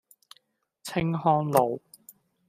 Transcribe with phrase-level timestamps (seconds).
[0.81, 1.79] 青康路